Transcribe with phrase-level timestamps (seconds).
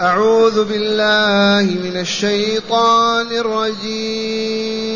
[0.00, 4.92] أعوذ بالله من الشيطان الرجيم.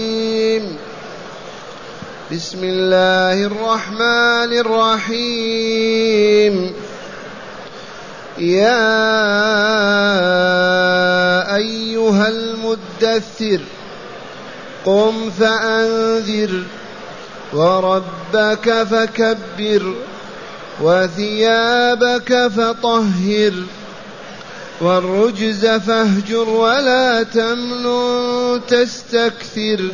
[2.32, 6.54] بسم الله الرحمن الرحيم.
[8.38, 8.94] يا
[11.56, 13.60] أيها المدثر
[14.84, 16.62] قم فأنذر
[17.52, 19.94] وربك فكبر
[20.82, 23.52] وثيابك فطهر.
[24.80, 29.90] والرجز فاهجر ولا تمنن تستكثر.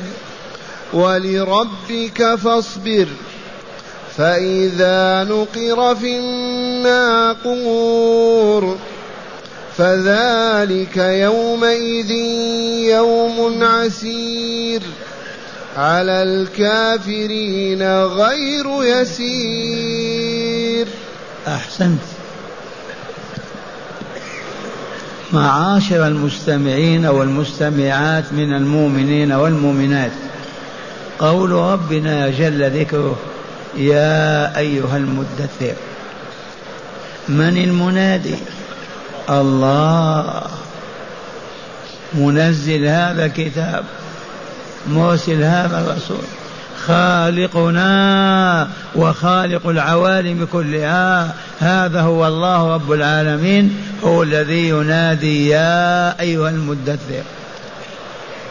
[0.92, 3.06] ولربك فاصبر
[4.16, 7.46] فإذا نقر في الناقور.
[9.76, 12.10] فذلك يومئذ
[12.90, 14.82] يوم عسير.
[15.76, 20.88] على الكافرين غير يسير.
[21.46, 22.09] أحسنت.
[25.32, 30.12] معاشر المستمعين والمستمعات من المؤمنين والمؤمنات.
[31.18, 33.16] قول ربنا جل ذكره
[33.76, 35.74] يا أيها المدثر
[37.28, 38.34] من المنادي؟
[39.30, 40.42] الله.
[42.14, 43.84] منزل هذا الكتاب
[44.88, 46.24] مرسل هذا الرسول.
[46.86, 51.34] خالقنا وخالق العوالم كلها.
[51.60, 57.22] هذا هو الله رب العالمين هو الذي ينادي يا أيها المدثر.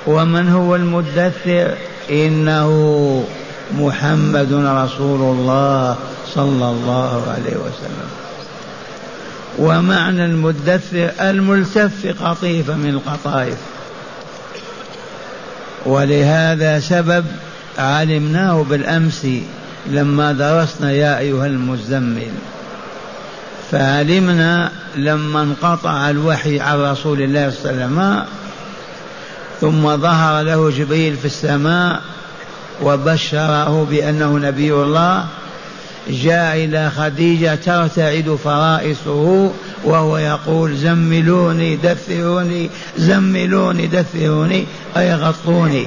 [0.08, 1.74] ومن هو المدثر؟
[2.12, 3.24] إنه
[3.78, 5.96] محمد رسول الله
[6.36, 8.10] صلى الله عليه وسلم.
[9.60, 13.58] ومعنى المدثر الملتف قطيفة من القطائف.
[15.86, 17.26] ولهذا سبب
[17.80, 19.28] علمناه بالأمس
[19.88, 22.32] لما درسنا يا أيها المزمل.
[23.72, 28.26] فعلمنا لما انقطع الوحي عن رسول الله صلى الله عليه وسلم
[29.62, 32.02] ثم ظهر له جبريل في السماء
[32.84, 35.26] وبشره بأنه نبي الله
[36.10, 39.52] جاء إلى خديجة ترتعد فرائصه
[39.84, 44.66] وهو يقول زملوني دثروني زملوني دثروني
[44.98, 45.86] أي غطوني.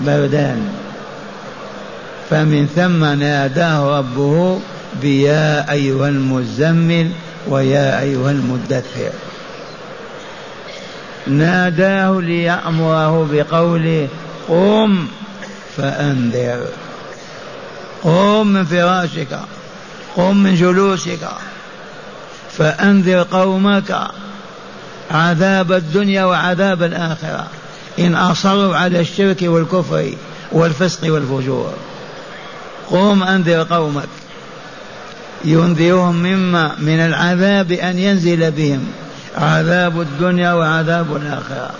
[0.00, 0.68] بردان
[2.30, 4.60] فمن ثم ناداه ربه
[5.02, 7.10] بيا أيها المزمل
[7.48, 9.10] ويا أيها المدثر.
[11.26, 14.08] ناداه ليأمره بقوله
[14.48, 15.06] قم
[15.76, 16.66] فأنذر.
[18.02, 19.38] قم من فراشك
[20.16, 21.28] قم من جلوسك
[22.58, 23.98] فأنذر قومك
[25.10, 27.46] عذاب الدنيا وعذاب الآخرة.
[27.98, 30.10] إن أصروا على الشرك والكفر
[30.52, 31.74] والفسق والفجور.
[32.90, 34.08] قم أنذر قومك.
[35.44, 38.86] ينذرهم مما من العذاب أن ينزل بهم.
[39.36, 41.70] عذاب الدنيا وعذاب الآخرة.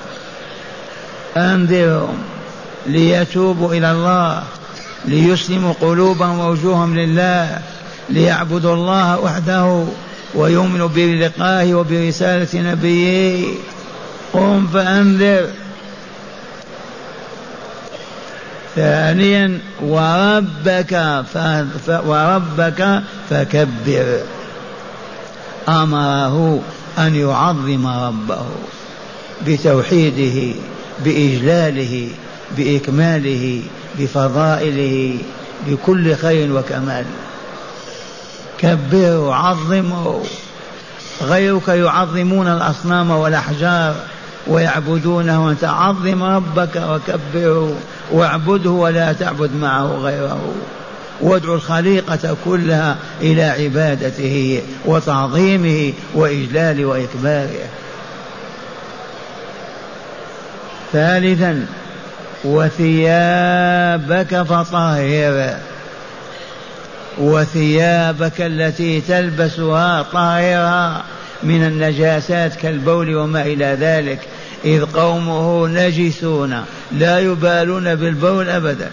[1.37, 2.19] أنذرهم
[2.87, 4.43] ليتوبوا إلى الله
[5.05, 7.59] ليسلموا قلوبهم ووجوههم لله
[8.11, 9.85] ليعبدوا الله وحده
[10.35, 13.55] ويؤمنوا بلقائه وبرسالة نبيه.
[14.33, 15.64] قم فأنذر.
[18.77, 21.25] ثانيا وربك
[21.89, 24.21] وربك فكبر.
[25.69, 26.61] امره
[26.99, 28.47] ان يعظم ربه
[29.47, 30.55] بتوحيده
[31.05, 32.09] باجلاله
[32.57, 33.63] باكماله
[33.99, 35.19] بفضائله
[35.67, 37.05] بكل خير وكمال.
[38.59, 40.23] كبره عظمه.
[41.23, 43.95] غيرك يعظمون الاصنام والاحجار
[44.47, 47.77] ويعبدونه وانت عظم ربك وكبره.
[48.13, 50.55] واعبده ولا تعبد معه غيره.
[51.21, 57.69] وادعو الخليقة كلها إلى عبادته وتعظيمه وإجلال وإكباره.
[60.93, 61.67] ثالثا
[62.45, 65.57] وثيابك فطهر
[67.19, 71.03] وثيابك التي تلبسها طاهرة
[71.43, 74.19] من النجاسات كالبول وما إلى ذلك.
[74.65, 78.91] إذ قومه نجسون لا يبالون بالبول أبدا.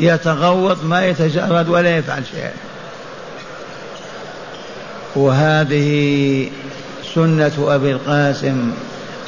[0.00, 2.52] يتغوط ما يتجرد ولا يفعل شيئا.
[5.16, 6.50] وهذه
[7.14, 8.72] سنة أبي القاسم.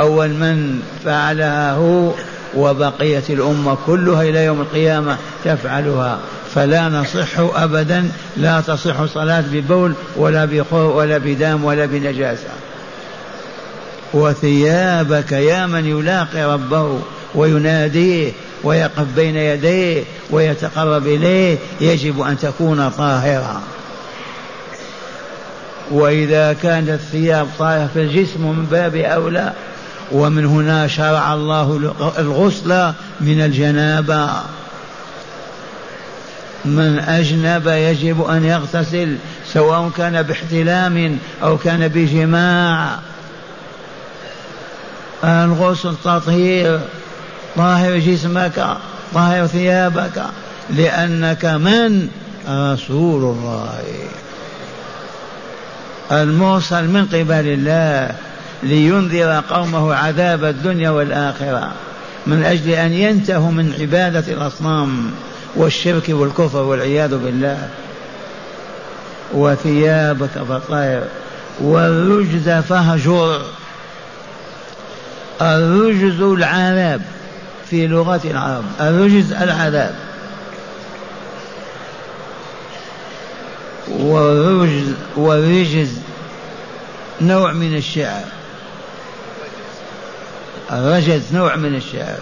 [0.00, 2.10] أول من فعلها هو
[2.56, 6.18] وبقية الأمة كلها إلى يوم القيامة تفعلها.
[6.54, 12.48] فلا نصح أبدا لا تصح صلاة ببول ولا بخور ولا بدام ولا بنجاسة.
[14.12, 17.00] وثيابك يا من يلاقي ربه
[17.34, 18.32] ويناديه
[18.64, 23.62] ويقف بين يديه ويتقرب إليه يجب أن تكون طاهرا.
[25.90, 29.52] وإذا كانت الثياب طاهرة في الجسم من باب أولى
[30.12, 34.28] ومن هنا شرع الله الغسل من الجنابة.
[36.64, 39.16] من أجنب يجب أن يغتسل
[39.52, 42.98] سواء كان باحتلام أو كان بجماع.
[45.24, 46.80] الغسل تطهير
[47.56, 48.66] طاهر جسمك
[49.14, 50.22] طاهر ثيابك
[50.70, 52.08] لأنك من
[52.48, 53.82] رسول الله.
[56.12, 58.14] المرسل من قبل الله
[58.62, 61.72] لينذر قومه عذاب الدنيا والآخرة
[62.26, 65.10] من أجل أن ينتهوا من عبادة الأصنام
[65.56, 67.68] والشرك والكفر والعياذ بالله.
[69.34, 71.02] وثيابك فطير
[71.60, 73.40] والرجز فهجر.
[75.42, 77.02] الرجز العذاب
[77.70, 78.64] في لغة العرب.
[78.80, 79.94] الرجز العذاب.
[83.88, 85.98] والرجز والرجز
[87.20, 88.24] نوع من الشعر.
[90.72, 92.18] الرجز نوع من الشعر.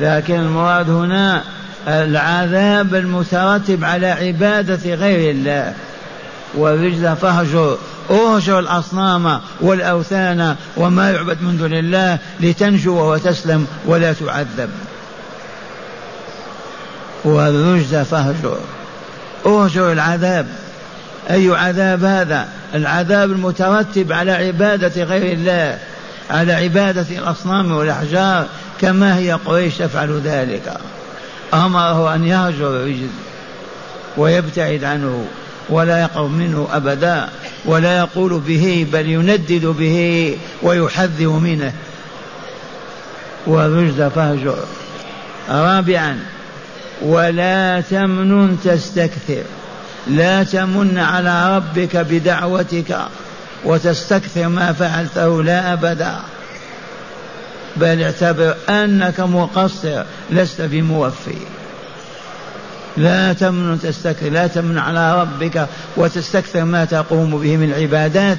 [0.00, 1.44] لكن المراد هنا
[1.88, 5.74] العذاب المترتب على عبادة غير الله.
[6.54, 7.78] والرجز فهجر
[8.10, 14.70] اهجر الأصنام والأوثان وما يعبد من دون الله لتنجو وتسلم ولا تعذب.
[17.24, 18.58] والرجز فهجر
[19.46, 20.46] اهجر العذاب.
[21.30, 25.78] أي عذاب هذا؟ العذاب المترتب على عبادة غير الله
[26.30, 28.46] على عبادة الأصنام والأحجار
[28.80, 30.74] كما هي قريش تفعل ذلك.
[31.54, 33.08] أمره أن يهجر الرجل
[34.16, 35.26] ويبتعد عنه.
[35.68, 37.28] ولا يقرب منه أبدا
[37.64, 41.72] ولا يقول به بل يندد به ويحذر منه.
[43.46, 44.58] والرجز فهجر
[45.50, 46.18] رابعا
[47.02, 49.42] ولا تمنن تستكثر.
[50.06, 52.98] لا تمن على ربك بدعوتك
[53.64, 56.16] وتستكثر ما فعلته لا أبدا.
[57.76, 61.38] بل اعتبر أنك مقصر لست بموفي.
[62.98, 65.66] لا تمن تستكثر لا تمن على ربك
[65.96, 68.38] وتستكثر ما تقوم به من عبادات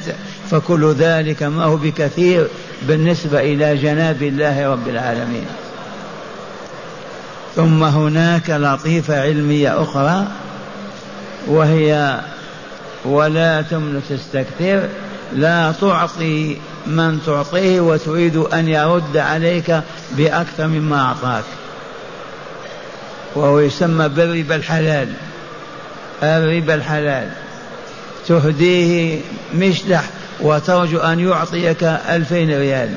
[0.52, 2.48] فكل ذلك ما هو بكثير
[2.88, 5.46] بالنسبة إلى جناب الله رب العالمين.
[7.56, 10.28] ثم هناك لطيفة علمية أخرى
[11.48, 12.20] وهي
[13.06, 14.88] ولا تمن تستكثر
[15.34, 16.58] لا تعطي
[16.88, 19.82] من تعطيه وتريد أن يرد عليك
[20.18, 21.44] بأكثر مما أعطاك.
[23.36, 25.08] وهو يسمى بالربا الحلال.
[26.24, 27.30] الربا الحلال.
[28.28, 29.22] تهديه
[29.56, 30.04] مشلح
[30.42, 32.90] وترجو أن يعطيك ألفين ريال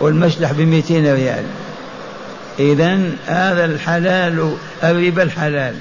[0.00, 1.44] والمشلح بمئتين ريال.
[2.58, 5.74] إذا هذا الحلال الربا الحلال.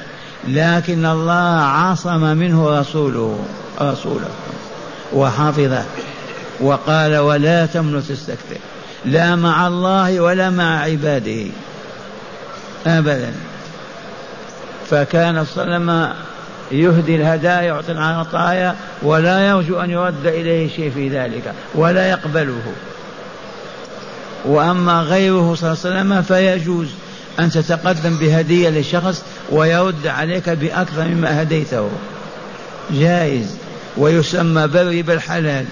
[0.48, 3.46] لكن الله عصم منه رسوله
[3.82, 4.30] رسوله.
[5.14, 5.84] وحفظه
[6.60, 8.58] وقال ولا تمن تستكثر
[9.06, 11.46] لا مع الله ولا مع عباده.
[12.88, 13.32] ابدا.
[14.90, 16.14] فكان صلى الله عليه وسلم
[16.72, 22.74] يهدي الهدايا يعطي العطايا ولا يرجو أن يرد إليه شيء في ذلك ولا يقبله.
[24.46, 26.88] وأما غيره صلى الله عليه وسلم فيجوز
[27.40, 31.90] أن تتقدم بهدية لشخص ويرد عليك بأكثر مما هديته.
[32.92, 33.56] جائز.
[33.98, 35.66] ويسمى بالربا الحلال.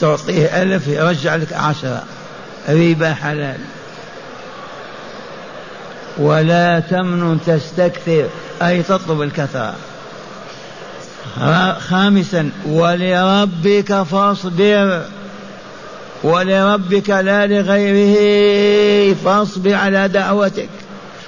[0.00, 2.02] تعطيه ألف يرجع لك عشرة.
[2.68, 3.58] ربا حلال
[6.18, 8.26] ولا تمن تستكثر
[8.62, 9.74] أي تطلب الكثرة.
[11.78, 15.02] خامسا ولربك فاصبر.
[16.24, 20.68] ولربك لا لغيره فاصبر على دعوتك.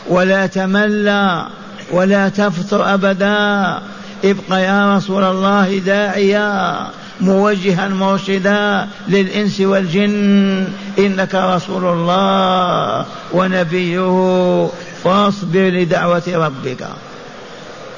[0.08, 1.46] ولا تملى
[1.92, 3.78] ولا تفتر أبدا.
[4.24, 6.86] ابق يا رسول الله داعيا.
[7.20, 10.68] موجها مرشدا للإنس والجن.
[10.98, 14.68] إنك رسول الله ونبيه
[15.04, 16.86] فاصبر لدعوة ربك.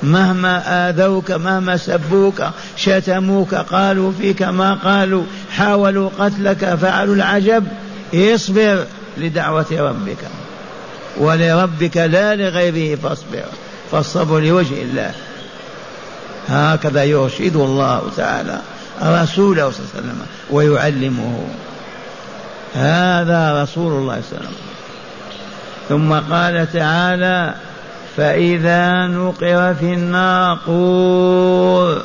[0.03, 2.43] مهما آذوك مهما سبوك
[2.77, 7.67] شتموك قالوا فيك ما قالوا حاولوا قتلك فعلوا العجب.
[8.15, 8.87] اصبر
[9.19, 10.19] لدعوة ربك.
[11.17, 13.45] ولربك لا لغيره فاصبر.
[13.93, 15.11] فالصبر لوجه الله.
[16.49, 18.61] هكذا يرشد الله تعالى.
[19.03, 21.47] رسوله صلى الله عليه وسلم ويعلمه.
[22.75, 24.57] هذا رسول الله صلى الله عليه وسلم.
[25.89, 27.55] ثم قال تعالى
[28.17, 32.03] فإذا نقر في الناقور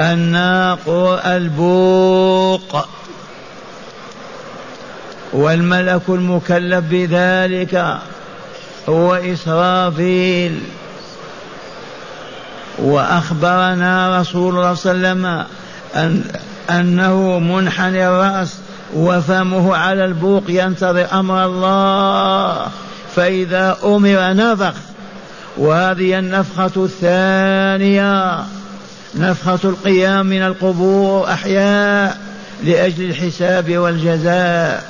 [0.00, 2.88] الناقور البوق.
[5.32, 7.98] والملك المكلف بذلك
[8.88, 10.60] هو إسرافيل.
[12.78, 15.44] وأخبرنا رسول الله صلى الله عليه وسلم
[15.96, 16.24] أن
[16.70, 18.54] أنه منحني الرأس
[18.94, 22.66] وفمه على البوق ينتظر أمر الله
[23.16, 24.74] فإذا أمر نفخ.
[25.56, 28.44] وهذه النفخة الثانية
[29.14, 32.18] نفخة القيام من القبور أحياء
[32.64, 34.84] لأجل الحساب والجزاء.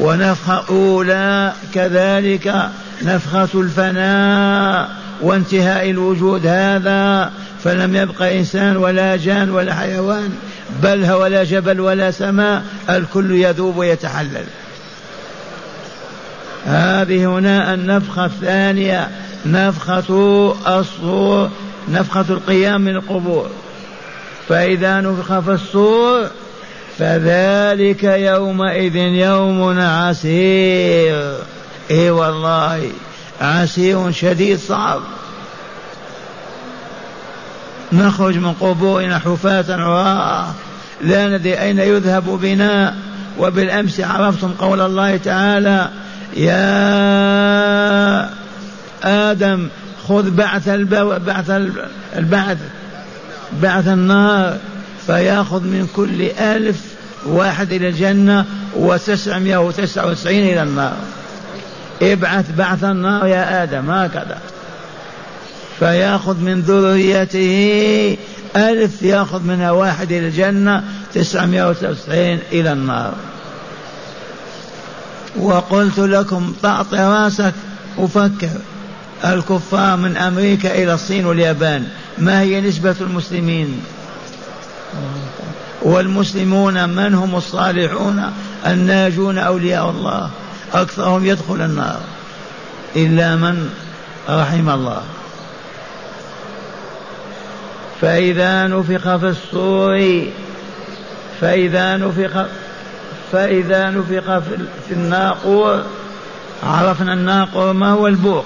[0.00, 2.68] ونفخة أولى كذلك
[3.02, 5.03] نفخة الفناء.
[5.20, 7.32] وانتهاء الوجود هذا
[7.64, 10.32] فلم يبق إنسان ولا جان ولا حيوان
[10.82, 14.44] بل ولا جبل ولا سماء الكل يذوب ويتحلل.
[16.66, 19.08] هذه هنا النفخة الثانية
[19.46, 21.50] نفخة الصور
[21.88, 23.50] نفخة القيام من القبور.
[24.48, 26.26] فإذا نفخ في الصور
[26.98, 31.36] فذلك يومئذ يوم عسير.
[31.90, 32.90] إي والله.
[33.40, 35.00] عسير شديد صعب.
[37.92, 40.46] نخرج من قبورنا حفاة عراة
[41.00, 42.94] لا ندري أين يذهب بنا.
[43.38, 45.90] وبالأمس عرفتم قول الله تعالى
[46.36, 46.64] يا
[49.02, 49.68] آدم
[50.08, 51.18] خذ بعث البو...
[51.18, 51.50] بعث
[52.16, 52.58] البعث
[53.62, 54.58] بعث النار
[55.06, 56.80] فيأخذ من كل ألف
[57.26, 58.44] واحد إلى الجنة
[58.76, 60.96] وتسعمائة وتسعة وتسعين إلى النار.
[62.02, 64.38] ابعث بعث النار يا آدم هكذا.
[65.78, 68.16] فيأخذ من ذريته
[68.56, 70.84] ألف يأخذ منها واحد إلى الجنة
[71.14, 73.14] تسعمائة وتسعين إلى النار.
[75.36, 77.54] وقلت لكم تعطي راسك
[77.98, 78.50] وفكر
[79.24, 81.86] الكفار من أمريكا إلى الصين واليابان
[82.18, 83.80] ما هي نسبة المسلمين؟
[85.82, 88.22] والمسلمون من هم الصالحون؟
[88.66, 90.30] الناجون أولياء الله.
[90.74, 92.00] أكثرهم يدخل النار.
[92.96, 93.70] إلا من
[94.28, 95.02] رحم الله.
[98.00, 100.26] فإذا نفخ في الصور
[101.40, 102.46] فإذا نفخ
[103.32, 104.38] فإذا نفخ
[104.88, 105.82] في الناقور
[106.62, 108.44] عرفنا الناقور ما هو البوق.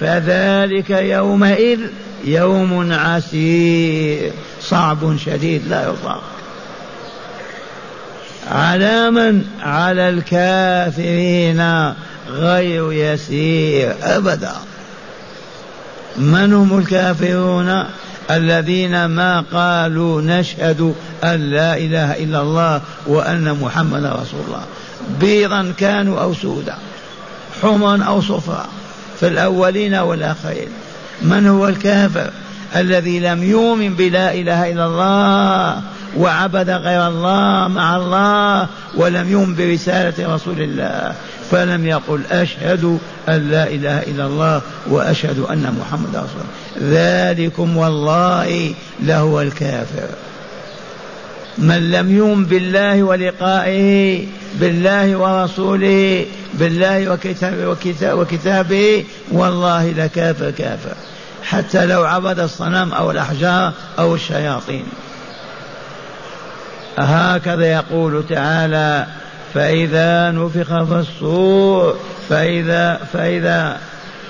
[0.00, 1.80] فذلك يومئذ
[2.24, 6.22] يوم عسير صعب شديد لا يطاق.
[8.50, 11.92] على من على الكافرين
[12.30, 14.52] غير يسير أبدا.
[16.16, 17.84] من هم الكافرون؟
[18.30, 24.62] الذين ما قالوا نشهد أن لا إله إلا الله وأن محمدا رسول الله.
[25.20, 26.74] بيضا كانوا أو سودا
[27.62, 28.66] حمرا أو صفرا
[29.20, 30.68] في الأولين والآخرين.
[31.22, 32.30] من هو الكافر؟
[32.76, 35.82] الذي لم يؤمن بلا إله إلا الله
[36.16, 41.14] وعبد غير الله مع الله ولم يؤمن برسالة رسول الله
[41.50, 46.56] فلم يقل أشهد أن لا إله إلا الله وأشهد أن محمد رسول الله.
[46.80, 50.08] ذلكم والله لهو الكافر.
[51.58, 54.26] من لم يؤمن بالله ولقائه
[54.60, 60.94] بالله ورسوله بالله وكتابه, وكتابه, وكتابه والله لكافر كافر.
[61.42, 64.84] حتى لو عبد الصنم أو الأحجار أو الشياطين.
[66.98, 69.06] هكذا يقول تعالى
[69.54, 71.96] فإذا نفخ في الصور
[72.28, 73.78] فإذا فإذا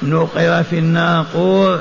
[0.03, 1.81] نقر في الناقور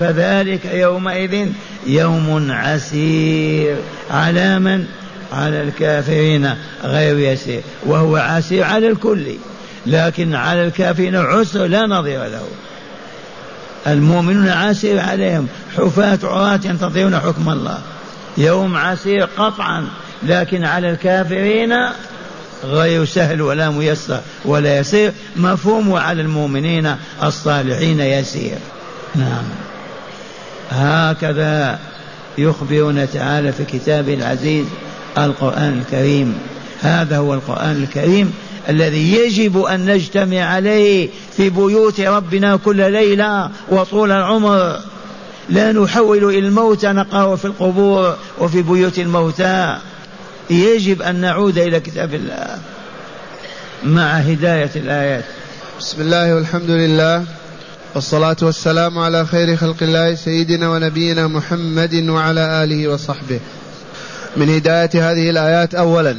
[0.00, 1.48] فذلك يومئذ
[1.86, 3.76] يوم عسير.
[4.10, 4.86] على من؟
[5.32, 6.54] على الكافرين
[6.84, 9.34] غير يسير وهو عسير على الكل
[9.86, 12.44] لكن على الكافرين عسر لا نظير له.
[13.86, 17.78] المؤمنون عسير عليهم حفاة عراة ينتظرون حكم الله.
[18.38, 19.88] يوم عسير قطعا
[20.22, 21.74] لكن على الكافرين
[22.64, 25.12] غير سهل ولا ميسر ولا يسير.
[25.36, 28.58] مفهوم وعلى المؤمنين الصالحين يسير.
[29.14, 29.44] نعم.
[30.70, 31.78] هكذا
[32.38, 34.66] يخبرنا تعالى في كتابه العزيز
[35.18, 36.38] القرآن الكريم.
[36.80, 38.34] هذا هو القرآن الكريم
[38.68, 44.78] الذي يجب أن نجتمع عليه في بيوت ربنا كل ليلة وطول العمر.
[45.48, 49.78] لا نحول إلى الموتى نقرأ في القبور وفي بيوت الموتى.
[50.50, 52.58] يجب أن نعود إلى كتاب الله
[53.84, 55.24] مع هداية الآيات.
[55.80, 57.24] بسم الله والحمد لله
[57.94, 63.40] والصلاة والسلام على خير خلق الله سيدنا ونبينا محمد وعلى آله وصحبه.
[64.36, 66.16] من هداية هذه الآيات أولا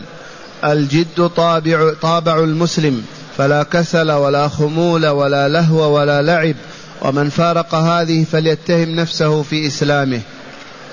[0.64, 3.04] الجد طابع طابع المسلم
[3.38, 6.56] فلا كسل ولا خمول ولا لهو ولا لعب.
[7.02, 10.22] ومن فارق هذه فليتهم نفسه في إسلامه.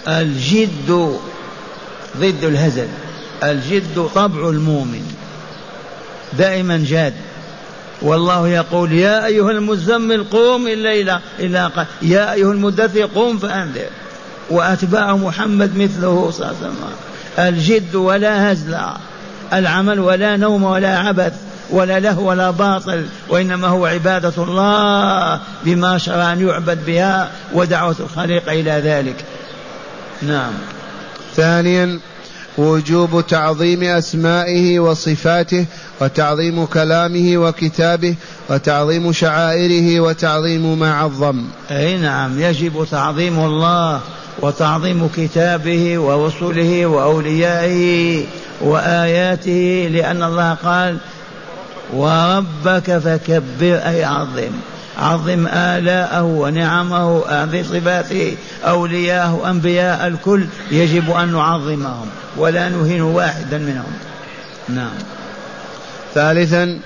[0.08, 1.18] الجد
[2.16, 2.88] ضد الهزل
[3.44, 5.14] الجد طبع المؤمن
[6.38, 7.14] دائما جاد.
[8.02, 13.88] والله يقول يا أيها المزمل قوم الليلة إلا قال يا أيها المدثر قوم فأنذر.
[14.50, 16.76] وأتباع محمد مثله صلى الله عليه وسلم.
[17.38, 18.78] الجد ولا هزل
[19.52, 21.32] العمل ولا نوم ولا عبث.
[21.72, 28.52] ولا له ولا باطل وإنما هو عبادة الله بما شرع أن يعبد بها ودعوة الخليقة
[28.52, 29.24] إلى ذلك.
[30.22, 30.52] نعم.
[31.36, 31.98] ثانيا
[32.58, 35.66] وجوب تعظيم أسمائه وصفاته
[36.00, 38.14] وتعظيم كلامه وكتابه
[38.50, 41.44] وتعظيم شعائره وتعظيم ما عظم.
[41.70, 44.00] أي نعم يجب تعظيم الله
[44.42, 48.24] وتعظيم كتابه ورسله وأوليائه
[48.60, 50.98] وآياته لأن الله قال
[51.92, 54.52] وربك فكبر أي عظم.
[54.98, 60.46] عظم آلاءه ونعمه أعظم صفاته أولياءه أنبياء الكل.
[60.70, 62.06] يجب أن نعظمهم
[62.36, 63.92] ولا نهين واحدا منهم.
[64.68, 64.92] نعم.
[66.14, 66.78] ثالثا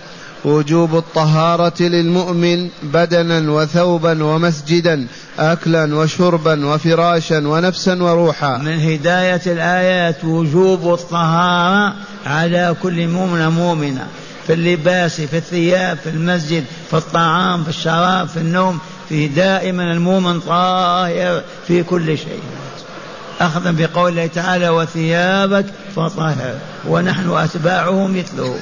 [0.45, 5.07] وجوب الطهارة للمؤمن بدنا وثوبا ومسجدا
[5.39, 8.59] أكلا وشربا وفراشا ونفسا وروحا.
[8.59, 11.95] من هداية الآيات وجوب الطهارة
[12.27, 14.07] على كل مؤمن مؤمنة
[14.47, 20.41] في اللباس في الثياب في المسجد في الطعام في الشراب في النوم في دائما المؤمن
[20.41, 22.43] طاهر في كل شيء.
[23.41, 26.55] أخذا بقول الله تعالى وثيابك فطهر
[26.89, 28.59] ونحن أتباعه مثله.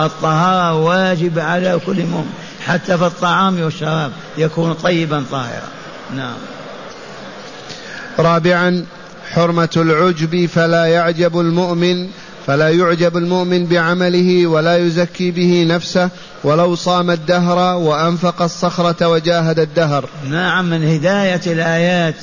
[0.00, 2.32] الطهارة واجب على كل مؤمن
[2.66, 5.68] حتى في الطعام والشراب يكون طيبا طاهرا.
[6.16, 6.36] نعم.
[8.18, 8.84] رابعا
[9.32, 12.08] حرمة العجب فلا يعجب المؤمن
[12.46, 16.08] فلا يعجب المؤمن بعمله ولا يزكي به نفسه
[16.44, 20.04] ولو صام الدهر وأنفق الصخرة وجاهد الدهر.
[20.30, 22.14] نعم من هداية الآيات.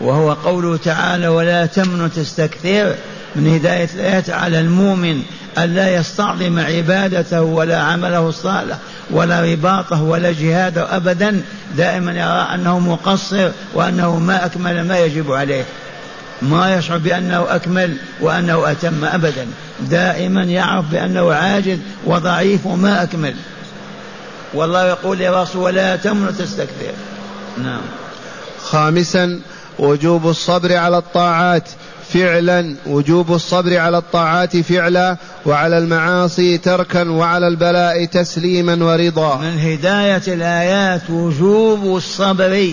[0.00, 2.94] وهو قوله تعالى ولا تمن تستكثر
[3.36, 5.22] من هداية الآيات على المؤمن
[5.58, 8.76] ألا يستعظم عبادته ولا عمله الصالح
[9.10, 11.42] ولا رباطه ولا جهاده أبدا
[11.76, 15.64] دائما يرى أنه مقصر وأنه ما أكمل ما يجب عليه.
[16.42, 19.46] ما يشعر بأنه أكمل وأنه أتم أبدا.
[19.80, 23.34] دائما يعرف بأنه عاجز وضعيف وما أكمل.
[24.54, 26.92] والله يقول يا رسول ولا تمن تستكثر
[27.62, 27.80] نعم.
[28.62, 29.40] خامسا
[29.78, 31.68] وجوب الصبر على الطاعات.
[32.12, 39.36] فعلا وجوب الصبر على الطاعات فعلا وعلى المعاصي تركا وعلى البلاء تسليما ورضا.
[39.36, 42.72] من هداية الآيات وجوب الصبر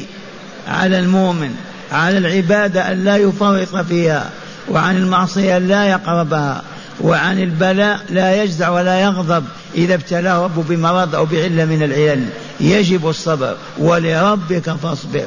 [0.68, 1.56] على المؤمن.
[1.94, 4.30] على العبادة أن لا يفرط فيها
[4.70, 6.62] وعن المعصية لا يقربها
[7.02, 12.26] وعن البلاء لا يجزع ولا يغضب إذا ابتلاه ربه بمرض أو بعلة من العلل.
[12.60, 15.26] يجب الصبر ولربك فاصبر.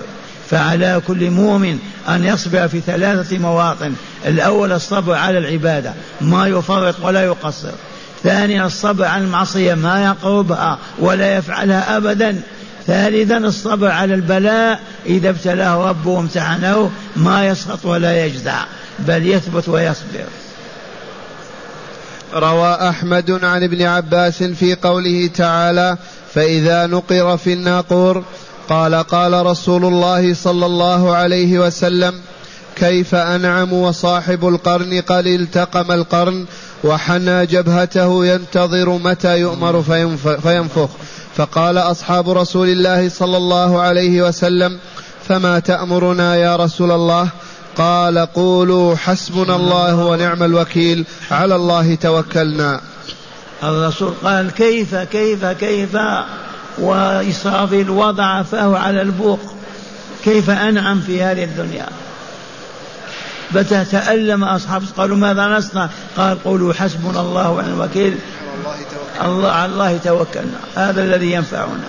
[0.51, 3.93] فعلى كل مؤمن أن يصبر في ثلاثة مواطن.
[4.27, 7.73] الأول الصبر على العبادة ما يفرط ولا يقصر.
[8.23, 12.41] ثانيا الصبر على المعصية ما يقربها ولا يفعلها أبدا.
[12.87, 18.64] ثالثا الصبر على البلاء إذا ابتلاه ربه وامتحنه ما يسقط ولا يجزع
[18.99, 20.25] بل يثبت ويصبر.
[22.35, 25.96] روى أحمد عن ابن عباس في قوله تعالى
[26.35, 28.25] فإذا نقر في الناقور
[28.68, 32.14] قال قال رسول الله صلى الله عليه وسلم
[32.77, 36.46] كيف أنعم وصاحب القرن قد التقم القرن
[36.85, 39.83] وحنى جبهته ينتظر متى يؤمر
[40.42, 40.88] فينفخ.
[41.37, 44.79] فقال أصحاب رسول الله صلى الله عليه وسلم
[45.29, 47.29] فما تأمرنا يا رسول الله؟
[47.77, 52.81] قال قولوا حسبنا الله ونعم الوكيل على الله توكلنا.
[53.62, 55.96] الرسول قال كيف كيف كيف؟
[56.79, 59.40] وإسرافيل وضع فاه على البوق
[60.25, 61.87] كيف أنعم في هذه الدنيا؟
[63.91, 68.19] تألم أصحاب قالوا ماذا نصنع؟ قال قولوا حسبنا الله ونعم الوكيل.
[69.25, 70.59] الله على الله توكلنا.
[70.77, 71.89] هذا الذي ينفعنا.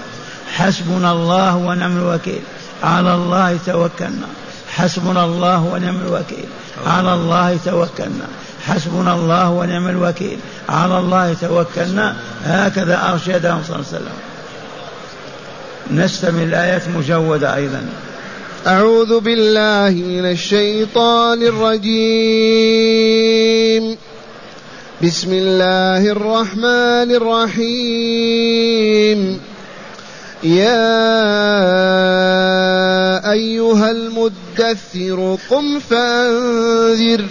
[0.56, 2.42] حسبنا الله ونعم الوكيل.
[2.84, 4.28] على الله توكلنا.
[4.70, 6.46] حسبنا الله ونعم الوكيل.
[6.86, 8.28] على الله توكلنا.
[8.68, 10.40] حسبنا الله ونعم الوكيل.
[10.70, 12.16] على الله توكلنا.
[12.44, 14.18] هكذا أرشدهم صلى الله عليه وسلم.
[15.92, 17.86] نستمع الآيات مجودة أيضا.
[18.66, 21.98] أعوذ بالله من الشيطان الرجيم.
[25.04, 28.40] بسم الله الرحمن الرحيم.
[30.44, 30.92] يا
[33.32, 37.26] أيها المدثر قم فأنذر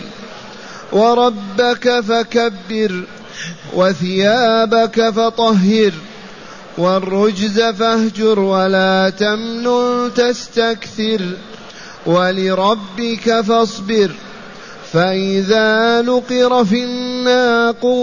[0.93, 3.05] وربك فكبر
[3.75, 5.93] وثيابك فطهر
[6.79, 11.21] والرجز فاهجر ولا تمنن تستكثر
[12.07, 14.11] ولربك فاصبر
[14.93, 17.97] فإذا نقر في الناقور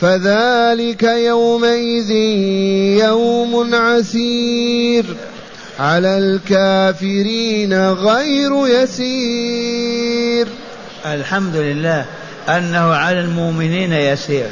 [0.00, 2.10] فذلك يومئذ
[3.00, 5.04] يوم عسير.
[5.78, 10.46] على الكافرين غير يسير.
[11.06, 12.04] الحمد لله
[12.48, 14.48] أنه على المؤمنين يسير.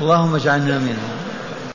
[0.00, 1.33] اللهم اجعلنا منهم.